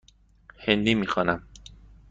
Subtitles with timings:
[0.57, 1.47] هندی می خوانم.